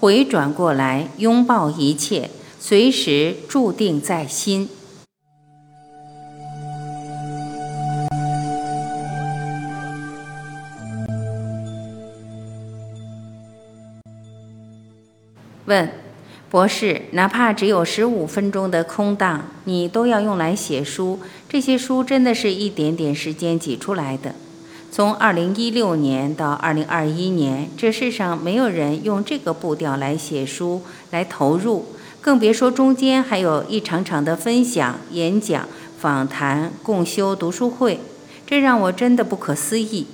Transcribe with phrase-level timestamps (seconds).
[0.00, 4.66] 回转过来，拥抱一切，随时注定在心。
[15.66, 15.90] 问，
[16.48, 21.20] 博士，哪怕只有十五分钟的空档，你都要用来写书？
[21.46, 24.34] 这些书真的是一点点时间挤出来的。
[24.92, 30.82] 从二零一六年到二零二一年，这世上没有人用这个步调来写书、
[31.12, 31.86] 来投入，
[32.20, 35.68] 更别说中间还有一场场的分享、演讲、
[36.00, 38.00] 访谈、共修、读书会，
[38.44, 40.08] 这让我真的不可思议。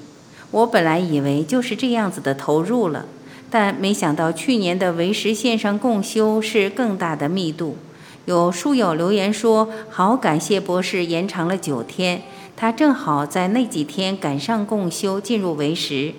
[0.50, 3.06] 我本来以为就是这样子的投入了。
[3.48, 7.78] 但没想到去年的为时线上共修是更大的密度，
[8.26, 12.22] 有书友留言说：“好感谢博士延长了九天，
[12.56, 16.14] 他正好在那几天赶上共修进入为时。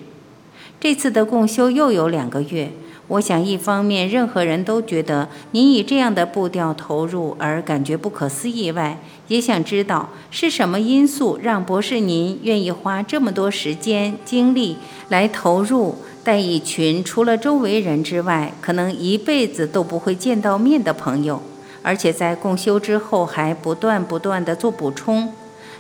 [0.80, 2.72] 这次的共修又有两个月。
[3.08, 14.78] 我想，一方面任何人都觉得您以这样的步调投入而感觉不可思议外，也想知道是什么因素让博士您愿意花这么多时间精力
[15.10, 15.96] 来投入。”
[16.28, 21.42] 带一群除了周围人之外，可能一辈子都不会见到面的朋友，
[21.82, 25.32] 而且在共修之后还不断不断的做补充。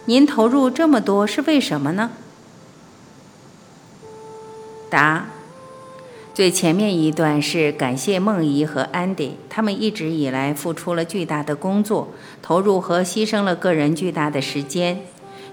[0.10, 2.12] 您投入这么多是为什么呢？
[4.90, 5.28] 答：
[6.34, 12.08] 最前面一段是感谢梦怡和安迪，他们一直以来付出了巨大的工作，
[12.42, 15.02] 投入和牺牲了个人巨大的时间。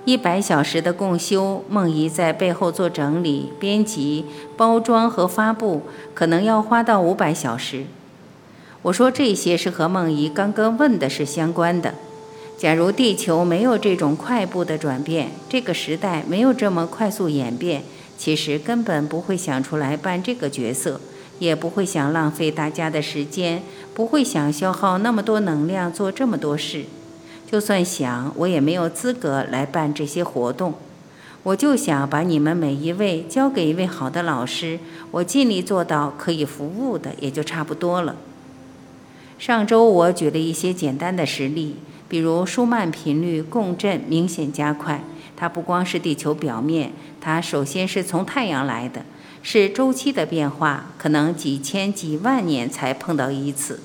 [0.04, 5.82] 一百小时的共修，梦怡在背后做整理、编辑、包装和发布，
[6.14, 7.86] 可能要花到五百小时。
[8.82, 11.94] 我说这些是和梦怡刚刚问的是相关的。
[12.56, 17.82] 假如地球没有这种快步的转变，这个时代没有这么快速演变，
[18.16, 21.00] 其实根本不会想出来扮这个角色，
[21.40, 26.84] 也不会想浪费大家的时间，不会想消耗那么多能量做这么多事。
[27.50, 30.74] 就算想，我也没有资格来办这些活动。
[31.42, 34.78] 我就想把你们每一位交给一位好的老师，
[35.10, 38.16] 我尽力做到可以服务的，也就差不多了。
[39.38, 41.76] 上周我举了一些简单的实例，
[42.08, 45.02] 比如舒曼频率共振明显加快，
[45.36, 49.04] 它不光是地球表面，它首先是从太阳来的，
[49.42, 53.80] 是周期的变化，可能几千几万年才碰到一次。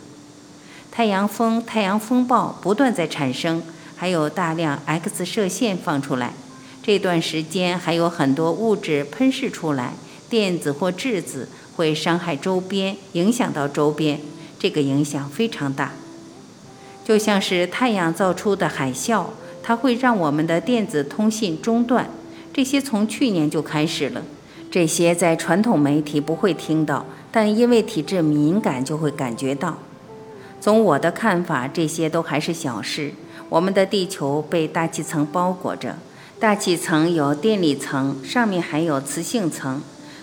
[0.91, 3.63] 太阳风、太阳风暴不断在产生，
[3.95, 6.33] 还有大量 X 射线放出来。
[6.83, 9.93] 这段时间还有很多物质喷射出来，
[10.29, 14.19] 电子或质子会伤害周边，影响到周边，
[14.57, 15.93] 这个影响非常大。
[17.09, 19.25] 就像是太阳造出的海啸，
[19.63, 22.07] 它会让我们的电子通信中断。
[22.53, 24.21] 这些从去年就开始了，
[24.69, 29.79] 这些在传统媒体不会听到，但因为体质敏感就会感觉到。
[30.61, 33.13] 从我的看法，这些都还是小事。
[33.49, 35.97] 我们的地球被大气层包裹着，
[36.39, 39.81] 大气层有电离层，上面还有磁性层。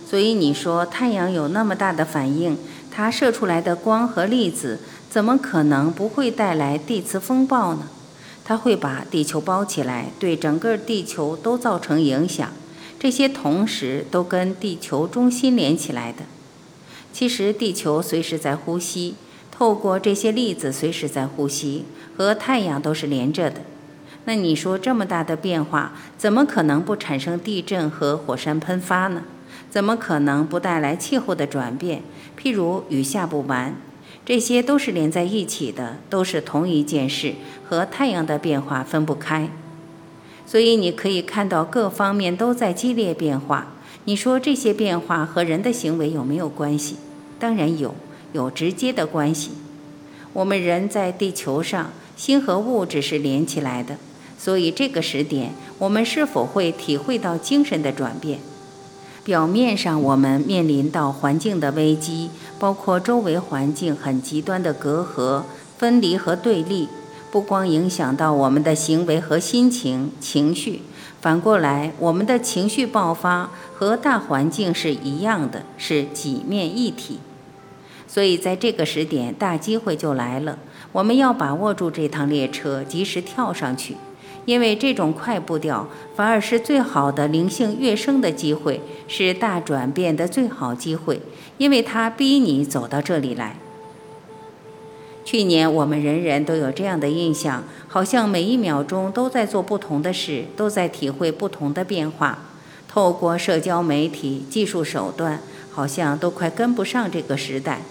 [0.09, 2.57] 所以你说太阳有那么大的反应，
[2.97, 4.81] 它射出来的光和粒子，
[5.11, 7.91] 怎么可能不会带来地磁风暴呢？
[8.43, 12.49] 它会把地球包起来，对整个地球都造成影响。
[12.99, 16.21] 这些同时都跟地球中心连起来的。
[17.12, 19.17] 其实地球随时在呼吸。
[19.51, 21.85] 透过这些粒子随时在呼吸，
[22.17, 23.61] 和太阳都是连着的。
[24.25, 29.23] 那你说这么大的变化，怎么可能不产生地震和火山喷发呢？
[29.71, 32.03] 怎么可能不带来气候的转变？
[32.47, 33.75] 譬如雨下不完，
[34.25, 37.33] 这些都是连在一起的，都是同一件事，
[37.69, 39.51] 和太阳的变化分不开。
[40.47, 43.73] 所以你可以看到各方面都在激烈变化。
[44.05, 46.99] 你说这些变化和人的行为有没有关系？
[47.41, 47.97] 当然有。
[48.33, 49.51] 有直接的关系。
[50.33, 53.97] 我们人在地球上，心和物质是连起来的，
[54.39, 58.39] 所以这个时点，我们是否会体会到精神的转变？
[59.26, 65.43] 表面上我们面临到环境的危机，包括周围环境很极端的隔阂、
[65.76, 66.88] 分离和对立，
[67.32, 70.82] 不光影响到我们的行为和心情、情绪，
[71.20, 77.19] 反过来，我们的情绪爆发和大环境是一样的，是几面一体。
[78.06, 80.56] 所以，在这个时点，大机会就来了。
[80.93, 83.96] 我们要把握住这趟列车，及时跳上去，
[84.46, 91.20] 因为这种快步调反而是最好的灵性跃升的机会，是大转变的最好机会，
[91.58, 93.58] 因为它逼你走到这里来。
[95.25, 102.38] 去年我们人人都有这样的印象，好像每一秒钟都在做不同的事，都在体会不同的变化。
[102.88, 105.40] 透过社交媒体、技术手段，
[105.72, 107.82] 好像都快跟不上这个时代。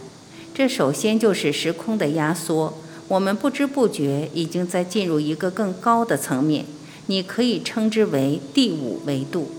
[0.53, 2.73] 这首先就是时空的压缩，
[3.07, 6.65] 我们不知不觉已经在进入一个更高的层面，
[7.05, 9.51] 你可以称之为第五维度。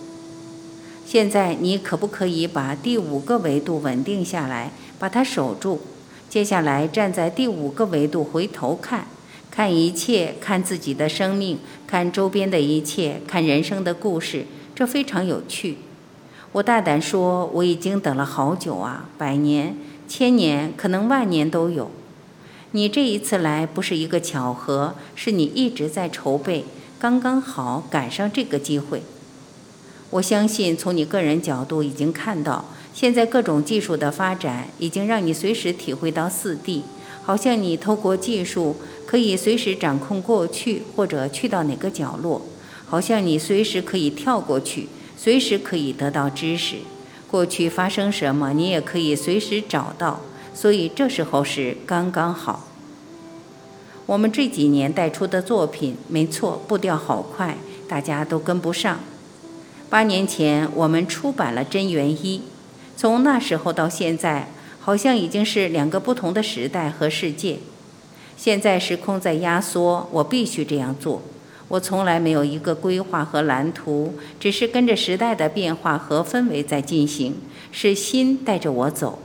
[1.06, 5.78] 现在你可不可以把第五个维度稳定下来，把它守住？
[6.28, 9.06] 接下来站在第五个维度回头看，
[9.48, 15.78] 看一切，看自己的生命，看周边的一切，看人生的故事，这非常有趣。
[16.50, 19.76] 我大胆说，我已经等了好久啊，百年、
[20.08, 21.88] 千年，可能万年都有。
[22.76, 26.66] 你这一次来不是一个巧合，是你一直在筹备，
[26.98, 29.00] 刚刚好赶上这个机会。
[30.10, 36.82] 我相信，从你个人角度已经看到，现在各种技术的发展已经让你随时体会到四 D，
[37.22, 38.76] 好像你透过技术
[39.06, 42.42] 可以随时掌控过去或者去到哪个角落，
[42.84, 46.74] 好像你随时可以跳过去，随时可以得到知识，
[47.30, 50.20] 过去发生什么你也可以随时找到，
[50.56, 52.64] 所以这时候是刚刚好。
[54.06, 59.00] 我们这几年带出的作品，没错，步调好快，大家都跟不上。
[59.90, 62.38] 八年前，我们出版了《真元一》，
[62.96, 64.48] 从那时候到现在，
[64.80, 67.58] 好像已经是两个不同的时代和世界。
[68.38, 71.20] 现在时空在压缩，我必须这样做。
[71.68, 77.34] 我从来没有一个规划和蓝图，只是跟着时代的变化和氛围在进行，
[77.70, 79.18] 是心带着我走。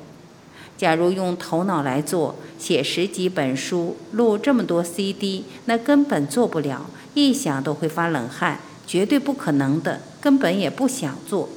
[0.81, 8.61] 假如用头脑来做，写十几本书，录这么多 CD，那根本做不了，一想都会发冷汗。
[8.87, 11.47] 绝对不可能的，根本也不想做。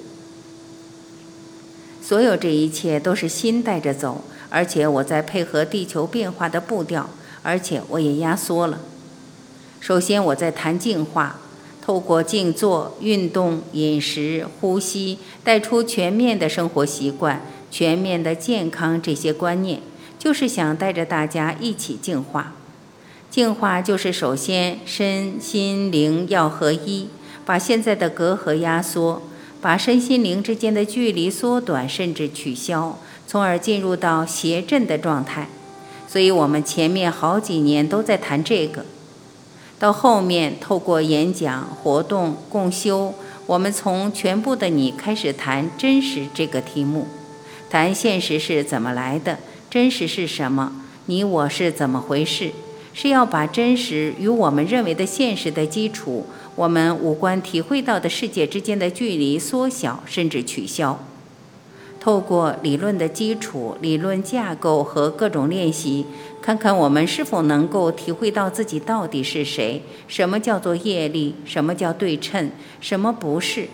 [2.03, 7.09] 所有这一切都是心带着走，而且我在配合地球变化的步调，
[7.43, 8.81] 而且我也压缩了。
[9.81, 11.41] 首先，我在谈净化，
[11.81, 17.41] 透过静坐、运动、饮食、呼吸，带出全面的生活习惯、
[17.75, 19.81] 全面的健康这些观念，
[20.17, 22.53] 就是想带着大家一起净化。
[23.29, 27.09] 净化就是首先身心灵要合一。
[27.44, 29.23] 把现在的隔阂压缩，
[29.61, 35.49] 把身心灵之间的距离缩短，甚至取消，从而进入到谐振的状态。
[36.06, 38.87] 所以，我们前面好几年都在谈这个。
[39.81, 43.12] 到后面，透过演讲、活动、共修，
[43.47, 47.09] 我们从全部的你开始谈真实这个题目，
[47.75, 49.37] 谈现实是怎么来的，
[49.69, 50.73] 真实是什么，
[51.06, 52.53] 你我是怎么回事。
[52.93, 56.25] 是要把真实与我们认为的现实的基础，
[56.55, 61.05] 我们五官体会到的世界之间的距离缩小，甚至取消。
[61.99, 66.06] 透过理论的基础、理论架构和各种练习，
[66.41, 73.67] 看看我们是否能够体会到自己到底是谁，什么叫做业力，什么叫对称，什么不是。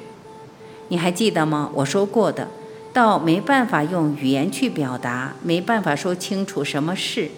[0.88, 1.70] 你还记得吗？
[1.75, 2.49] 我说过的，
[2.92, 7.31] 到没办法用语言去表达，没办法说清楚什么是。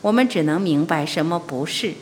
[0.00, 1.92] 我们只能明白什么不是。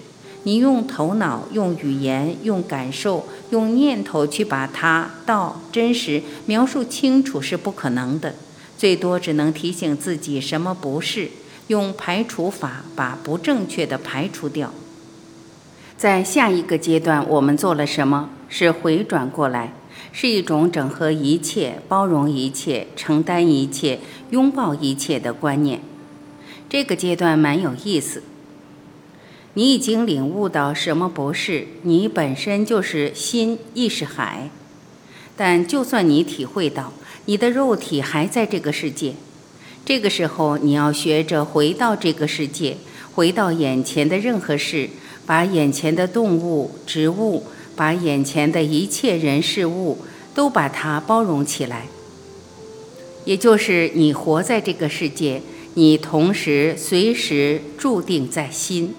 [0.44, 8.34] 你用头脑、用语言、用感受、用念头去把它到真实描述清楚是不可能的。
[8.76, 11.28] 最多只能提醒自己什么不是，
[11.66, 14.72] 用排除法把不正确的排除掉。
[15.96, 18.31] 在下一个阶段，我们做了什么？
[18.49, 19.73] 是回转过来，
[20.12, 24.00] 是一种整合一切、包容一切、承担一切、
[24.31, 25.81] 拥抱一切的观念。
[26.69, 28.22] 这个阶段蛮有意思。
[29.55, 31.67] 你已经领悟到什么不是？
[31.82, 34.51] 你本身就是心意识海。
[35.37, 36.93] 但就算你体会到，
[37.27, 39.15] 你的肉体还在这个世界。
[39.84, 42.77] 这个时候，你要学着回到这个世界，
[43.15, 44.91] 回到眼前的任何事，
[45.25, 47.44] 把眼前的动物、植物，
[47.79, 49.99] 把眼前的一切人事物，
[50.35, 51.87] 都把它包容起来。
[53.25, 55.41] 也就是你活在这个世界。
[55.75, 58.97] 你同时随时注定在心。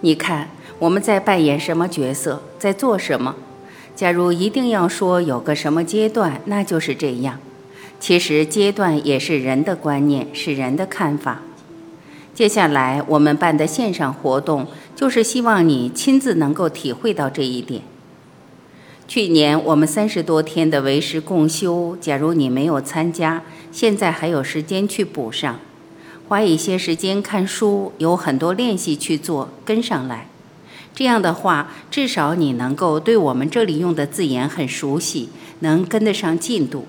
[0.00, 0.50] 你看
[0.80, 3.36] 我们在扮演什么角色，在做什么？
[3.94, 7.38] 假如一定要说有个什么阶段，那就是这样。
[8.00, 11.42] 其实阶段也是人的观念，是人的看法。
[12.34, 17.82] 接下来我们办的线上活动，就是希望你亲自能够体会到这一点。
[19.06, 25.60] 去年我们三十多天的为师共修，假如你没有参加，现在还有时间去补上，
[26.26, 30.28] 花一些时间看书，有很多练习去做，跟上来。
[30.94, 35.28] 这样的话，至少你能够对我们这里用的字眼很熟悉，
[35.60, 36.86] 能跟得上进度。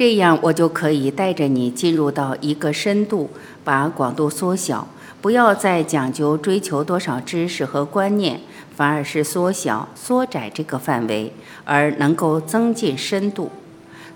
[0.00, 3.28] 这样我就可以带着你进入到一个深度，
[3.62, 4.88] 把广度缩小，
[5.20, 8.40] 不要再讲究追求多少知识和观念。
[8.74, 11.34] 反而是缩小、缩窄这个范围，
[11.66, 13.50] 而能够增进深度。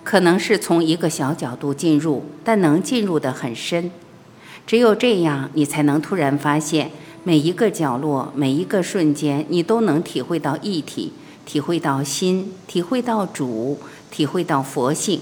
[0.03, 3.91] 可能是从一个小角度进入，但能进入的很深。
[4.67, 6.93] 只有这样，你才能突然发现，
[7.25, 11.13] 每一个角落、每一个瞬间，你都能体会到一体，
[11.45, 13.79] 体会到心，体会到主，
[14.11, 15.21] 体会到佛性。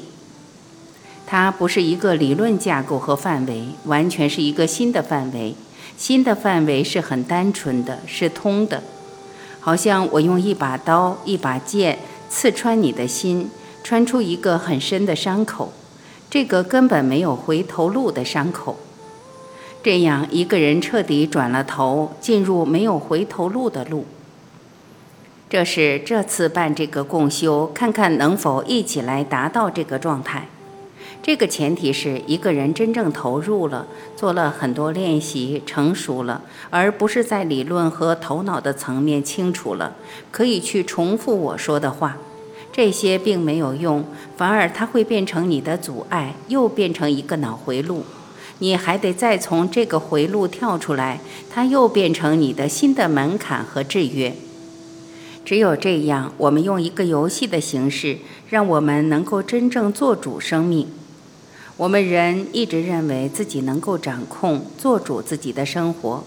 [1.32, 5.54] 它不是一个理论架构和范围，完全是一个新的范围。
[5.96, 8.82] 新的范围是很单纯的，是通的，
[9.58, 13.50] 好像我用一把刀、一把剑刺穿你的心，
[13.82, 15.72] 穿出一个很深的伤口，
[16.28, 18.76] 这个根本没有回头路的伤口。
[19.82, 24.04] 这样，一个人彻底转了头，进入没有回头路的路。
[25.48, 30.48] 这是这次办这个共修，看看能否一起来达到这个状态。
[31.22, 33.86] 这个前提是一个人真正投入了，
[34.16, 39.94] 做了很多练习，成熟了，而不是在理论和头脑的层面清楚了，
[40.32, 42.18] 可以去重复我说的话。
[42.72, 44.04] 这些并没有用，
[44.36, 48.04] 反而它会变成你的阻碍，又变成一个脑回路。
[48.58, 54.34] 你还得再从这个回路跳出来，它又变成你的新的门槛和制约。
[55.44, 60.88] 只有这样，我们用一个游戏的形式，让我们能够真正做主生命。
[61.82, 66.22] 我们人一直认为自己能够掌控、做主自己的生活。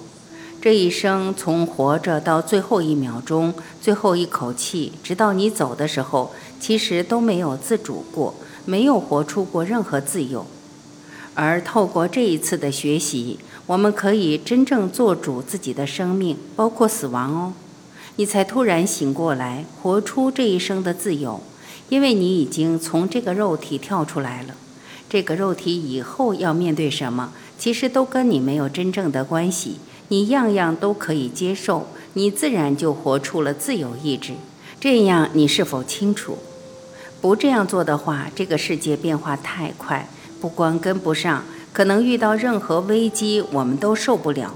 [0.61, 8.35] 这一生从活着到最后一秒钟、最后一口气，直到你走的时候，其实都没有自主过，
[8.65, 10.45] 没有活出过任何自由。
[11.35, 17.53] 而透过这一次的学习，我们可以真正做主自己的生命，包括死亡哦。
[18.17, 21.39] 你才突然醒过来，活出这一生的自由，
[21.87, 24.55] 因为你已经从这个肉体跳出来了。
[25.15, 29.77] 这个肉体以后要面对什么，其实都跟你没有真正的关系。
[30.09, 34.33] 你样样都可以接受，你自然就活出了自由意志。
[34.77, 36.37] 这样你是否清楚？
[37.21, 40.09] 不这样做的话，这个世界变化太快，
[40.41, 44.53] 不光跟不上，可能遇到任何危机，我们都受不了。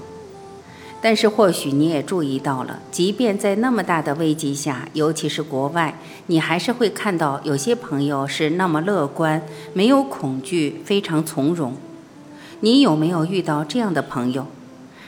[1.02, 9.42] 但是或许你也注意到了，即便在那么大的危机下，尤其是国外，你还是会看到有些朋友是那么乐观，
[9.72, 11.74] 没有恐惧，非常从容。
[12.60, 14.46] 你有没有遇到这样的朋友？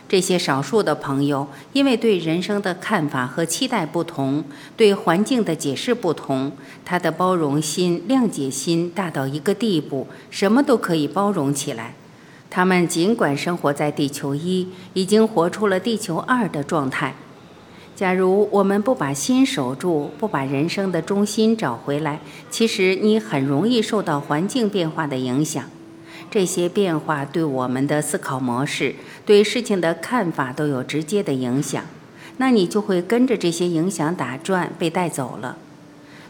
[0.08, 4.44] 这些少数的朋友，因为对人生的看法和期待不同，
[4.76, 6.52] 对环境的解释不同，
[6.84, 11.94] 他的包容心、谅解心大到一个地步，什么都可以包容起来。
[12.54, 17.14] 他们尽管生活在地球一，已经活出了地球二的状态。
[17.96, 25.64] 假如我们不把心守住，不把人生的中心找回来，其实你很容易受到环境变化的影响。
[26.30, 31.82] 这些变化对我们的思考模式、对事情的看法都有直接的影响。
[32.36, 35.56] 那你就会跟着这些影响打转，被带走了。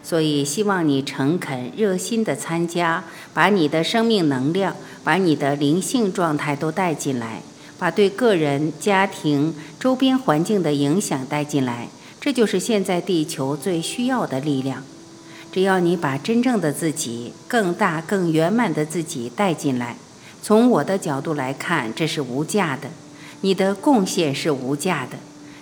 [0.04, 4.74] 所以，希望你诚恳、热心地参加，把你的生命能量、
[5.04, 7.42] 把你的灵性状态都带进来，
[7.78, 11.88] 把对个人、家庭、周边环境的影响带进来。
[12.21, 14.82] 这就是现在地球最需要的力量。
[15.50, 19.97] 只要你把真正的自己、更大、更圆满的自己带进来，
[20.40, 22.88] 从我的角度来看，这是无价的。
[23.40, 25.18] 你的贡献是无价的，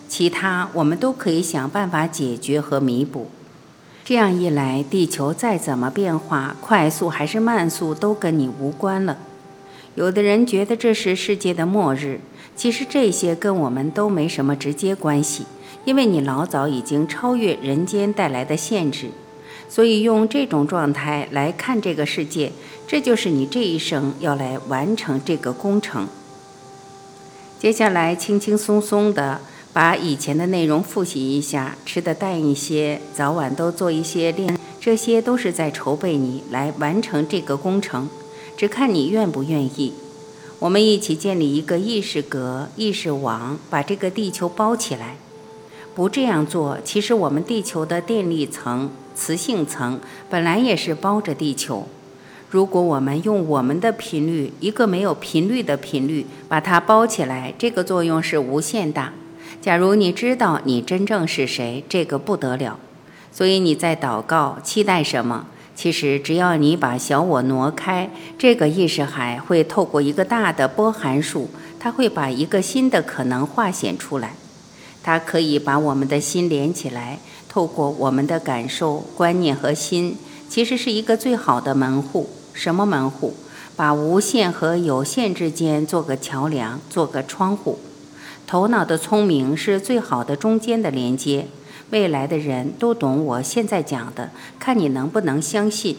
[0.06, 3.30] 其他我们都可以想办法解决和弥补。
[4.04, 9.16] 这样一来，地球再怎么变化，快速还是慢速，都跟你无关了。
[9.94, 12.20] 有的人觉得这是世界的末日，
[12.54, 15.44] 其实这些跟我们都没什么直接关系，
[15.84, 19.10] 因为你老早已经超越人间带来的限制。
[19.68, 22.52] 所以用这种状态来看这个世界，
[22.86, 26.08] 这就是你这一生要来完成这个工程。
[27.58, 29.40] 接下来，轻轻松松的。
[29.72, 38.08] 把以前的内容复习一下，吃的淡一些，早晚都做一些练，这些都是在筹备你来完成这个工程，
[38.60, 39.94] 只看你愿不愿意。
[40.58, 45.16] 我们一起建立一个意识格、意识网，把这个地球包起来。
[45.94, 49.98] 不这样做，其实我们地球的电力层、磁性层
[50.28, 51.88] 本来也是包着地球。
[52.50, 59.14] 如果我们用我们的频率，一个没有频率的频率，把它包起来，这个作用是无限大。
[59.62, 62.78] 假如你知道你真正是谁，这个不得了。
[63.32, 65.46] 所以你在祷告，期待什么？
[65.80, 74.34] 其实只要你把小我挪开，这个意识海会透过一个大的波函数，它会把一个新的可能化显出来。
[75.02, 77.18] 它可以把我们的心连起来，
[77.48, 80.18] 透过我们的感受、观念和心，
[80.50, 82.28] 其实是一个最好的门户。
[82.52, 83.34] 什么门户？
[83.74, 87.78] 把无限和有限之间做个桥梁，做个窗户。
[88.46, 91.46] 头脑的聪明是最好的中间的连接，
[91.90, 95.96] 未来的人都懂我现在讲的，看你能不能相信。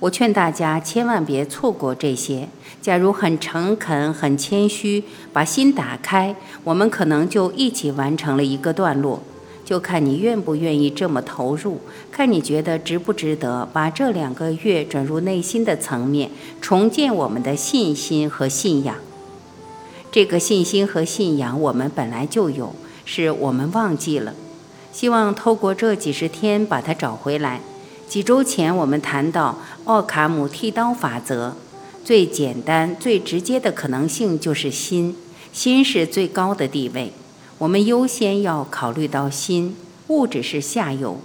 [0.00, 2.48] 我劝大家千万别错过这些。
[2.80, 9.22] 假如很诚恳、很谦虚，把心打开，我们可能就一起完成了一个段落。
[9.64, 11.78] 就看你愿不愿意这么投入，
[12.10, 16.30] 看你觉得值不值得把这两个月转入内心的层面，
[16.60, 18.96] 重建我们的信心和信仰。
[20.10, 24.34] 这个信心和信仰我们本来就有，是我们忘记了。
[24.92, 27.60] 希望透过这几十天把它找回来。
[28.08, 31.54] 几周前我们谈到奥卡姆剃刀法则，
[32.04, 35.16] 最简单、最直接的可能性就是心，
[35.52, 37.12] 心是最高的地位。
[37.58, 39.76] 我们优先要考虑到心，
[40.08, 41.20] 物质是下游。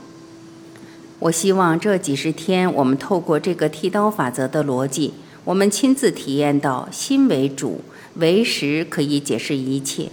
[1.20, 5.14] 我希望这几十天我们透过这个剃刀法则的逻辑，
[5.46, 7.82] 我们亲自体验到心为主，
[8.16, 10.10] 为实可以解释一切。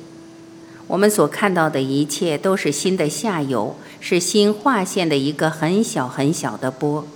[0.92, 7.06] 我们所看到的一切都是心的下游，是心划线的一个很小很小的波。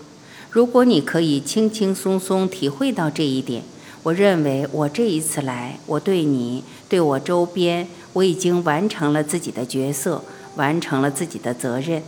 [0.50, 3.62] 如果你可以轻轻松松体会到这一点，
[4.02, 10.22] 我认为我这一次来，我对你、对我周边，我已经完成了自己的角色，
[10.54, 12.02] 完成了自己的责任。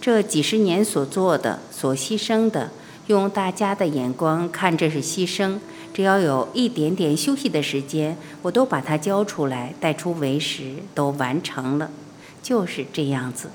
[0.00, 2.70] 这几十年所做的、所牺牲的，
[3.08, 5.58] 用大家的眼光看，这是牺牲。
[5.94, 11.88] 只要有一点点休息的时间，我都把它交出来，带出为食，都完成了，
[12.42, 13.48] 就是这样子。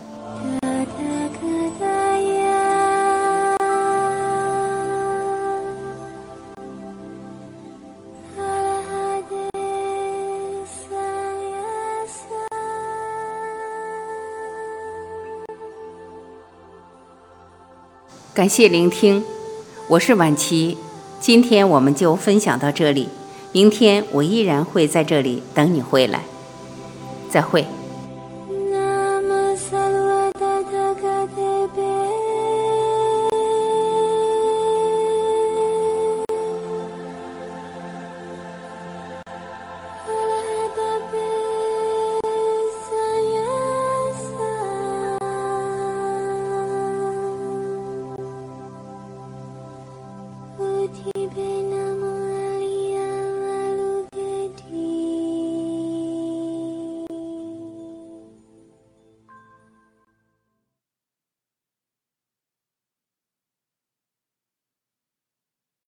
[18.33, 19.21] 感谢聆听，
[19.89, 20.77] 我是晚琪。
[21.19, 23.09] 今天我们就分享到这里，
[23.51, 26.21] 明天我依然会在这里等你回来。
[27.29, 27.65] 再会。